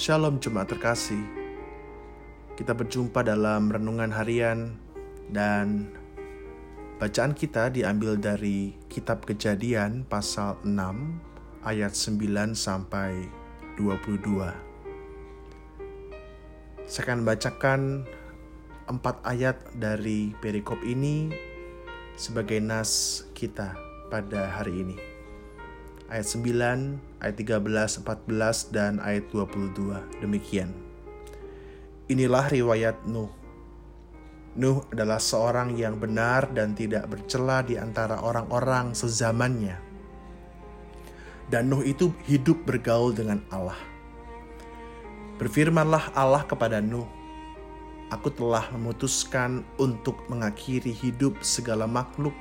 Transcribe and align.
Shalom 0.00 0.40
jemaat 0.40 0.72
terkasih. 0.72 1.20
Kita 2.56 2.72
berjumpa 2.72 3.20
dalam 3.20 3.68
renungan 3.68 4.08
harian 4.08 4.72
dan 5.28 5.92
bacaan 6.96 7.36
kita 7.36 7.68
diambil 7.68 8.16
dari 8.16 8.80
kitab 8.88 9.28
Kejadian 9.28 10.08
pasal 10.08 10.56
6 10.64 10.72
ayat 11.68 11.92
9 11.92 12.16
sampai 12.56 13.28
22. 13.76 14.40
Saya 16.88 17.02
akan 17.04 17.20
bacakan 17.20 18.08
empat 18.88 19.20
ayat 19.28 19.60
dari 19.76 20.32
perikop 20.40 20.80
ini 20.80 21.28
sebagai 22.16 22.56
nas 22.56 23.20
kita 23.36 23.76
pada 24.08 24.48
hari 24.48 24.80
ini 24.80 25.19
ayat 26.10 26.26
9, 26.26 27.22
ayat 27.22 27.36
13, 27.38 28.02
14, 28.02 28.74
dan 28.74 28.98
ayat 28.98 29.30
22. 29.30 30.20
Demikian. 30.20 30.74
Inilah 32.10 32.50
riwayat 32.50 33.06
Nuh. 33.06 33.30
Nuh 34.58 34.82
adalah 34.90 35.22
seorang 35.22 35.78
yang 35.78 36.02
benar 36.02 36.50
dan 36.50 36.74
tidak 36.74 37.06
bercela 37.06 37.62
di 37.62 37.78
antara 37.78 38.18
orang-orang 38.18 38.98
sezamannya. 38.98 39.78
Dan 41.46 41.70
Nuh 41.70 41.86
itu 41.86 42.10
hidup 42.26 42.66
bergaul 42.66 43.14
dengan 43.14 43.46
Allah. 43.54 43.78
Berfirmanlah 45.38 46.12
Allah 46.18 46.42
kepada 46.44 46.82
Nuh, 46.82 47.06
Aku 48.10 48.26
telah 48.34 48.66
memutuskan 48.74 49.62
untuk 49.78 50.26
mengakhiri 50.26 50.90
hidup 50.90 51.46
segala 51.46 51.86
makhluk 51.86 52.34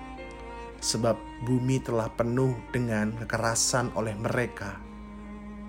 sebab 0.79 1.19
bumi 1.43 1.83
telah 1.83 2.07
penuh 2.11 2.55
dengan 2.71 3.11
kekerasan 3.20 3.91
oleh 3.95 4.15
mereka. 4.15 4.79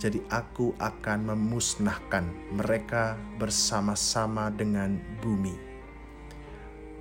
Jadi 0.01 0.25
aku 0.33 0.73
akan 0.81 1.35
memusnahkan 1.35 2.25
mereka 2.57 3.21
bersama-sama 3.37 4.49
dengan 4.49 4.97
bumi. 5.21 5.53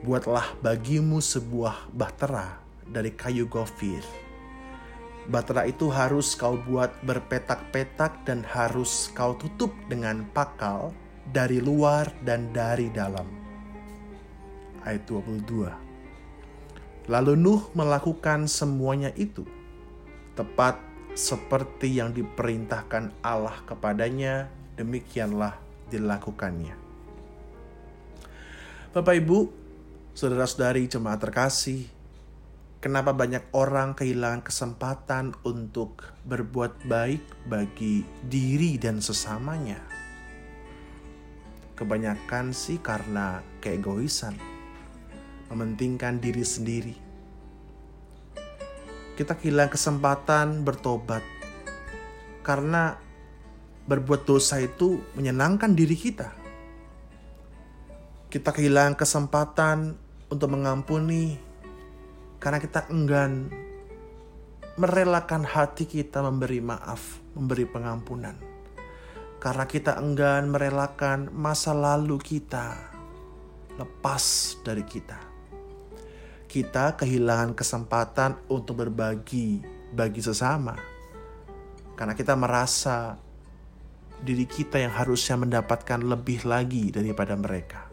Buatlah 0.04 0.60
bagimu 0.60 1.24
sebuah 1.24 1.96
bahtera 1.96 2.60
dari 2.84 3.16
kayu 3.16 3.48
gofir. 3.48 4.04
Bahtera 5.30 5.64
itu 5.70 5.88
harus 5.88 6.34
kau 6.36 6.60
buat 6.60 6.92
berpetak-petak 7.06 8.26
dan 8.28 8.44
harus 8.44 9.08
kau 9.16 9.38
tutup 9.38 9.72
dengan 9.88 10.26
pakal 10.36 10.92
dari 11.30 11.62
luar 11.62 12.10
dan 12.26 12.52
dari 12.52 12.90
dalam. 12.92 13.30
Ayat 14.84 15.06
22 15.08 15.89
Lalu 17.10 17.34
Nuh 17.42 17.74
melakukan 17.74 18.46
semuanya 18.46 19.10
itu, 19.18 19.42
tepat 20.38 20.78
seperti 21.18 21.98
yang 21.98 22.14
diperintahkan 22.14 23.26
Allah 23.26 23.58
kepadanya, 23.66 24.46
demikianlah 24.78 25.58
dilakukannya. 25.90 26.78
Bapak 28.94 29.26
Ibu, 29.26 29.50
saudara-saudari 30.14 30.86
jemaat 30.86 31.18
terkasih, 31.18 31.90
kenapa 32.78 33.10
banyak 33.10 33.42
orang 33.58 33.98
kehilangan 33.98 34.46
kesempatan 34.46 35.34
untuk 35.42 36.06
berbuat 36.30 36.86
baik 36.86 37.50
bagi 37.50 38.06
diri 38.22 38.78
dan 38.78 39.02
sesamanya? 39.02 39.82
Kebanyakan 41.74 42.54
sih 42.54 42.78
karena 42.78 43.42
keegoisan 43.66 44.59
mementingkan 45.50 46.22
diri 46.22 46.46
sendiri. 46.46 46.96
Kita 49.18 49.36
kehilangan 49.36 49.74
kesempatan 49.74 50.64
bertobat 50.64 51.26
karena 52.46 52.96
berbuat 53.90 54.24
dosa 54.24 54.62
itu 54.64 55.02
menyenangkan 55.18 55.76
diri 55.76 55.98
kita. 55.98 56.32
Kita 58.30 58.54
kehilangan 58.54 58.96
kesempatan 58.96 59.98
untuk 60.30 60.54
mengampuni 60.54 61.36
karena 62.38 62.62
kita 62.62 62.88
enggan 62.94 63.50
merelakan 64.80 65.44
hati 65.44 65.90
kita 65.90 66.24
memberi 66.24 66.64
maaf, 66.64 67.20
memberi 67.36 67.68
pengampunan. 67.68 68.38
Karena 69.42 69.66
kita 69.68 70.00
enggan 70.00 70.48
merelakan 70.48 71.28
masa 71.34 71.76
lalu 71.76 72.16
kita 72.22 72.76
lepas 73.76 74.56
dari 74.64 74.84
kita 74.84 75.29
kita 76.50 76.98
kehilangan 76.98 77.54
kesempatan 77.54 78.42
untuk 78.50 78.82
berbagi 78.82 79.62
bagi 79.94 80.18
sesama. 80.18 80.74
Karena 81.94 82.18
kita 82.18 82.34
merasa 82.34 83.22
diri 84.26 84.50
kita 84.50 84.82
yang 84.82 84.90
harusnya 84.90 85.38
mendapatkan 85.38 86.02
lebih 86.02 86.50
lagi 86.50 86.90
daripada 86.90 87.38
mereka. 87.38 87.86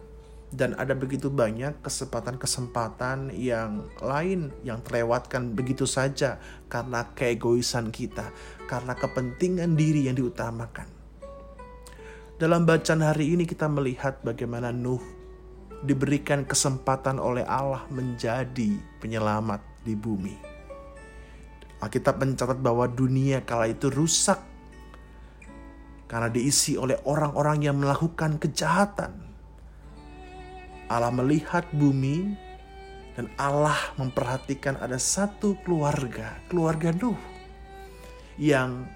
Dan 0.48 0.72
ada 0.80 0.96
begitu 0.96 1.28
banyak 1.28 1.84
kesempatan-kesempatan 1.84 3.34
yang 3.36 3.92
lain 4.00 4.48
yang 4.64 4.80
terlewatkan 4.80 5.52
begitu 5.52 5.84
saja 5.84 6.40
karena 6.72 7.12
keegoisan 7.12 7.92
kita, 7.92 8.32
karena 8.64 8.96
kepentingan 8.96 9.76
diri 9.76 10.08
yang 10.08 10.16
diutamakan. 10.16 10.88
Dalam 12.40 12.64
bacaan 12.64 13.04
hari 13.04 13.36
ini 13.36 13.44
kita 13.44 13.68
melihat 13.68 14.22
bagaimana 14.24 14.72
Nuh 14.72 15.25
diberikan 15.84 16.46
kesempatan 16.46 17.20
oleh 17.20 17.44
Allah 17.44 17.84
menjadi 17.92 18.80
penyelamat 19.02 19.60
di 19.84 19.92
bumi. 19.92 20.36
Alkitab 21.82 22.16
mencatat 22.16 22.56
bahwa 22.56 22.88
dunia 22.88 23.44
kala 23.44 23.68
itu 23.68 23.92
rusak 23.92 24.40
karena 26.08 26.32
diisi 26.32 26.78
oleh 26.80 26.96
orang-orang 27.04 27.68
yang 27.68 27.76
melakukan 27.76 28.40
kejahatan. 28.40 29.12
Allah 30.86 31.10
melihat 31.10 31.66
bumi 31.74 32.38
dan 33.18 33.26
Allah 33.36 33.76
memperhatikan 33.98 34.78
ada 34.78 34.96
satu 34.96 35.58
keluarga, 35.66 36.38
keluarga 36.46 36.94
Nuh 36.94 37.18
yang 38.38 38.86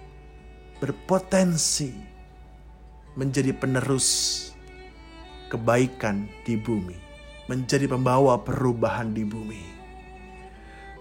berpotensi 0.81 1.93
menjadi 3.19 3.53
penerus 3.53 4.09
kebaikan 5.51 6.31
di 6.47 6.55
bumi, 6.55 6.95
menjadi 7.51 7.91
pembawa 7.91 8.39
perubahan 8.41 9.11
di 9.11 9.27
bumi. 9.27 9.63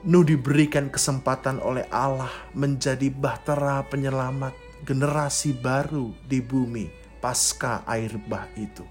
Nuh 0.10 0.26
diberikan 0.26 0.90
kesempatan 0.90 1.62
oleh 1.62 1.86
Allah 1.94 2.32
menjadi 2.58 3.14
bahtera 3.14 3.86
penyelamat 3.86 4.58
generasi 4.88 5.54
baru 5.54 6.10
di 6.26 6.42
bumi 6.42 6.90
pasca 7.20 7.84
air 7.86 8.16
bah 8.18 8.48
itu. 8.56 8.88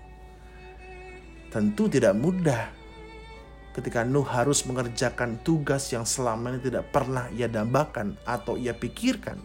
Tentu 1.49 1.89
tidak 1.89 2.13
mudah 2.13 2.69
ketika 3.73 4.05
Nuh 4.05 4.27
harus 4.29 4.69
mengerjakan 4.69 5.41
tugas 5.41 5.89
yang 5.97 6.05
selama 6.05 6.55
ini 6.55 6.61
tidak 6.61 6.93
pernah 6.93 7.33
ia 7.33 7.49
dambakan 7.49 8.15
atau 8.29 8.61
ia 8.61 8.77
pikirkan. 8.77 9.41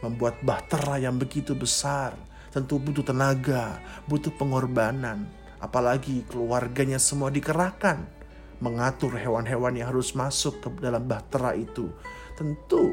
Membuat 0.00 0.40
bahtera 0.40 1.00
yang 1.00 1.20
begitu 1.20 1.52
besar 1.52 2.16
tentu 2.54 2.78
butuh 2.78 3.02
tenaga, 3.02 3.82
butuh 4.06 4.30
pengorbanan, 4.38 5.26
apalagi 5.64 6.28
keluarganya 6.28 7.00
semua 7.00 7.32
dikerahkan 7.32 8.04
mengatur 8.60 9.16
hewan-hewan 9.16 9.80
yang 9.80 9.88
harus 9.88 10.12
masuk 10.12 10.60
ke 10.60 10.68
dalam 10.84 11.08
bahtera 11.08 11.56
itu. 11.56 11.88
Tentu 12.36 12.92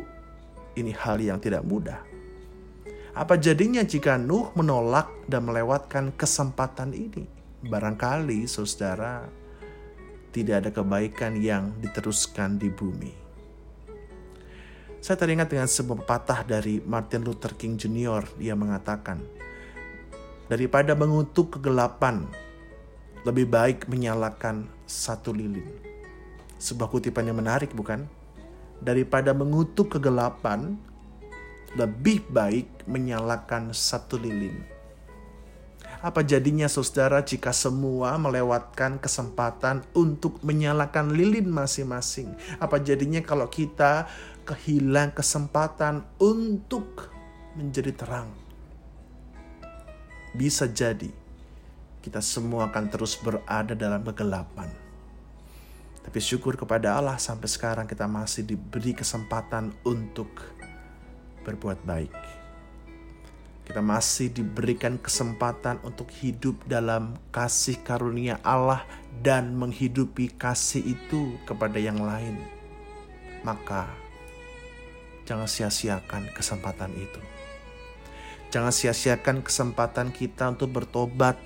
ini 0.80 0.96
hal 0.96 1.20
yang 1.20 1.38
tidak 1.44 1.68
mudah. 1.68 2.00
Apa 3.12 3.36
jadinya 3.36 3.84
jika 3.84 4.16
Nuh 4.16 4.56
menolak 4.56 5.12
dan 5.28 5.44
melewatkan 5.44 6.16
kesempatan 6.16 6.96
ini? 6.96 7.28
Barangkali 7.68 8.48
saudara 8.48 9.28
tidak 10.32 10.64
ada 10.64 10.70
kebaikan 10.72 11.36
yang 11.44 11.76
diteruskan 11.84 12.56
di 12.56 12.72
bumi. 12.72 13.12
Saya 15.04 15.18
teringat 15.20 15.52
dengan 15.52 15.68
sebuah 15.68 16.06
pepatah 16.06 16.48
dari 16.48 16.80
Martin 16.80 17.26
Luther 17.26 17.58
King 17.58 17.76
Jr. 17.76 18.38
Dia 18.40 18.56
mengatakan, 18.56 19.20
daripada 20.48 20.96
mengutuk 20.96 21.58
kegelapan 21.58 22.28
lebih 23.22 23.46
baik 23.46 23.86
menyalakan 23.86 24.66
satu 24.90 25.30
lilin. 25.30 25.70
Sebuah 26.58 26.90
kutipan 26.90 27.30
yang 27.30 27.38
menarik 27.38 27.70
bukan? 27.74 28.10
Daripada 28.82 29.30
mengutuk 29.38 29.98
kegelapan, 29.98 30.74
lebih 31.78 32.26
baik 32.34 32.90
menyalakan 32.90 33.78
satu 33.78 34.18
lilin. 34.18 34.58
Apa 36.02 36.26
jadinya 36.26 36.66
saudara 36.66 37.22
jika 37.22 37.54
semua 37.54 38.18
melewatkan 38.18 38.98
kesempatan 38.98 39.86
untuk 39.94 40.42
menyalakan 40.42 41.14
lilin 41.14 41.46
masing-masing? 41.46 42.34
Apa 42.58 42.82
jadinya 42.82 43.22
kalau 43.22 43.46
kita 43.46 44.10
kehilangan 44.50 45.14
kesempatan 45.14 46.02
untuk 46.18 47.14
menjadi 47.54 47.94
terang? 47.94 48.34
Bisa 50.34 50.66
jadi 50.66 51.21
kita 52.02 52.18
semua 52.20 52.74
akan 52.74 52.86
terus 52.90 53.14
berada 53.18 53.78
dalam 53.78 54.02
kegelapan. 54.02 54.70
Tapi 56.02 56.18
syukur 56.18 56.58
kepada 56.58 56.98
Allah 56.98 57.22
sampai 57.22 57.46
sekarang 57.46 57.86
kita 57.86 58.10
masih 58.10 58.42
diberi 58.42 58.98
kesempatan 58.98 59.70
untuk 59.86 60.34
berbuat 61.46 61.86
baik. 61.86 62.14
kita 63.72 63.80
masih 63.80 64.28
diberikan 64.28 65.00
kesempatan 65.00 65.80
untuk 65.88 66.12
hidup 66.20 66.60
dalam 66.68 67.16
kasih 67.32 67.80
karunia 67.88 68.36
Allah 68.44 68.84
dan 69.24 69.56
menghidupi 69.56 70.34
kasih 70.36 70.84
itu 70.98 71.40
kepada 71.48 71.80
yang 71.80 72.02
lain, 72.04 72.36
maka 73.48 73.88
jangan 75.24 75.48
sia-siakan 75.48 76.36
kesempatan 76.36 76.92
itu. 77.00 77.22
Jangan 78.52 78.76
sia-siakan 78.76 79.40
kesempatan 79.40 80.12
kita 80.12 80.52
untuk 80.52 80.76
bertobat, 80.76 81.40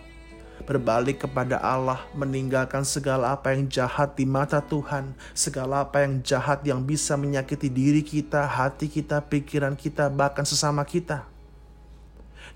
berbalik 0.65 1.23
kepada 1.23 1.61
Allah, 1.61 2.01
meninggalkan 2.17 2.81
segala 2.81 3.37
apa 3.37 3.53
yang 3.53 3.69
jahat 3.69 4.17
di 4.17 4.25
mata 4.25 4.59
Tuhan, 4.59 5.13
segala 5.37 5.85
apa 5.85 6.01
yang 6.01 6.19
jahat 6.25 6.65
yang 6.65 6.81
bisa 6.81 7.13
menyakiti 7.15 7.69
diri 7.69 8.01
kita, 8.01 8.43
hati 8.49 8.89
kita, 8.89 9.21
pikiran 9.23 9.77
kita, 9.77 10.09
bahkan 10.09 10.43
sesama 10.43 10.81
kita. 10.83 11.29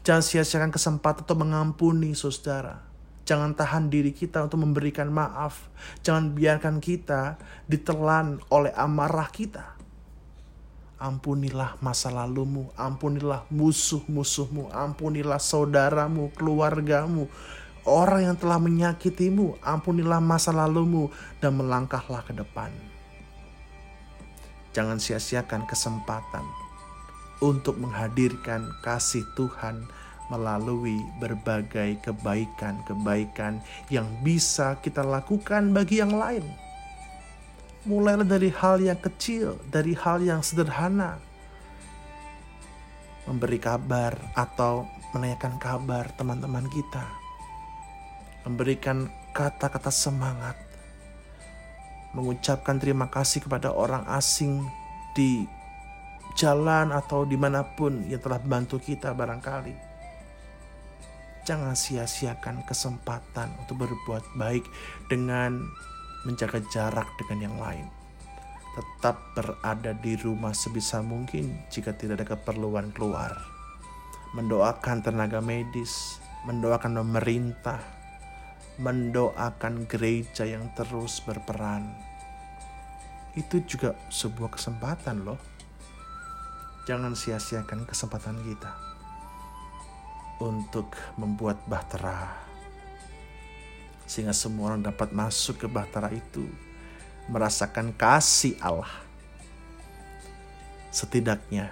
Jangan 0.02 0.24
sia-siakan 0.26 0.72
kesempatan 0.74 1.24
untuk 1.24 1.40
mengampuni 1.46 2.18
saudara. 2.18 2.82
Jangan 3.30 3.54
tahan 3.54 3.94
diri 3.94 4.10
kita 4.10 4.42
untuk 4.42 4.66
memberikan 4.66 5.06
maaf. 5.14 5.70
Jangan 6.02 6.34
biarkan 6.34 6.82
kita 6.82 7.38
ditelan 7.70 8.42
oleh 8.50 8.74
amarah 8.74 9.30
kita. 9.30 9.78
Ampunilah 10.98 11.78
masa 11.80 12.10
lalumu, 12.12 12.74
ampunilah 12.74 13.46
musuh-musuhmu, 13.54 14.74
ampunilah 14.74 15.40
saudaramu, 15.40 16.34
keluargamu, 16.36 17.30
orang 17.88 18.32
yang 18.32 18.38
telah 18.40 18.60
menyakitimu, 18.60 19.60
ampunilah 19.64 20.20
masa 20.20 20.52
lalumu, 20.52 21.12
dan 21.40 21.56
melangkahlah 21.56 22.24
ke 22.26 22.34
depan. 22.36 22.72
Jangan 24.74 25.02
sia-siakan 25.02 25.66
kesempatan 25.66 26.46
untuk 27.40 27.80
menghadirkan 27.80 28.70
kasih 28.86 29.26
Tuhan 29.34 29.88
melalui 30.30 31.02
berbagai 31.18 31.98
kebaikan-kebaikan 32.06 33.60
yang 33.90 34.06
bisa 34.22 34.78
kita 34.80 35.02
lakukan 35.02 35.74
bagi 35.74 36.00
yang 36.00 36.14
lain. 36.14 36.46
Mulailah 37.90 38.28
dari 38.28 38.54
hal 38.54 38.78
yang 38.78 39.00
kecil, 39.02 39.58
dari 39.74 39.98
hal 39.98 40.22
yang 40.22 40.46
sederhana. 40.46 41.18
Memberi 43.26 43.58
kabar 43.58 44.14
atau 44.38 44.86
menanyakan 45.18 45.58
kabar 45.58 46.06
teman-teman 46.14 46.70
kita. 46.70 47.29
Memberikan 48.48 49.10
kata-kata 49.36 49.92
semangat. 49.92 50.56
Mengucapkan 52.16 52.82
terima 52.82 53.08
kasih 53.08 53.46
kepada 53.46 53.70
orang 53.70 54.08
asing 54.10 54.66
di 55.14 55.46
jalan 56.40 56.96
atau 56.96 57.28
di 57.28 57.36
mana 57.36 57.66
pun 57.66 58.06
yang 58.08 58.22
telah 58.24 58.40
bantu 58.40 58.80
kita 58.80 59.12
barangkali. 59.12 59.76
Jangan 61.44 61.74
sia-siakan 61.74 62.64
kesempatan 62.64 63.50
untuk 63.66 63.84
berbuat 63.84 64.38
baik 64.38 64.64
dengan 65.10 65.60
menjaga 66.24 66.62
jarak 66.70 67.08
dengan 67.20 67.50
yang 67.50 67.58
lain. 67.58 67.88
Tetap 68.78 69.18
berada 69.34 69.92
di 69.98 70.14
rumah 70.16 70.54
sebisa 70.54 71.02
mungkin 71.02 71.58
jika 71.74 71.92
tidak 71.92 72.22
ada 72.22 72.38
keperluan 72.38 72.94
keluar. 72.94 73.34
Mendoakan 74.38 75.02
tenaga 75.02 75.42
medis, 75.42 76.22
mendoakan 76.46 77.02
pemerintah, 77.02 77.82
mendoakan 78.80 79.86
gereja 79.86 80.48
yang 80.48 80.72
terus 80.74 81.20
berperan. 81.22 81.92
Itu 83.36 83.62
juga 83.68 83.94
sebuah 84.10 84.56
kesempatan 84.56 85.28
loh 85.28 85.40
Jangan 86.90 87.14
sia-siakan 87.14 87.86
kesempatan 87.86 88.42
kita 88.42 88.74
untuk 90.42 90.90
membuat 91.22 91.62
bahtera 91.70 92.34
sehingga 94.10 94.34
semua 94.34 94.74
orang 94.74 94.82
dapat 94.82 95.14
masuk 95.14 95.62
ke 95.62 95.68
bahtera 95.70 96.10
itu 96.10 96.50
merasakan 97.30 97.94
kasih 97.94 98.58
Allah. 98.58 98.90
Setidaknya 100.90 101.70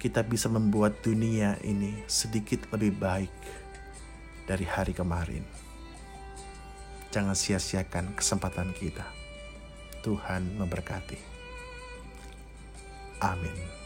kita 0.00 0.24
bisa 0.24 0.48
membuat 0.48 1.04
dunia 1.04 1.60
ini 1.60 2.00
sedikit 2.08 2.64
lebih 2.72 2.96
baik 2.96 3.34
dari 4.44 4.64
hari 4.68 4.92
kemarin. 4.92 5.44
Jangan 7.12 7.36
sia-siakan 7.36 8.16
kesempatan 8.18 8.74
kita. 8.74 9.06
Tuhan 10.02 10.60
memberkati. 10.60 11.16
Amin. 13.22 13.83